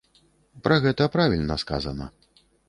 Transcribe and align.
Пра 0.67 0.77
гэта 0.85 1.07
правільна 1.17 1.59
сказана. 1.65 2.09